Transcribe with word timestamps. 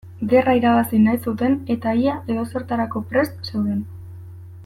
Gerra 0.29 0.53
irabazi 0.59 1.01
nahi 1.01 1.19
zuten 1.31 1.57
eta 1.75 1.93
ia 2.05 2.15
edozertarako 2.35 3.05
prest 3.13 3.51
zeuden. 3.53 3.87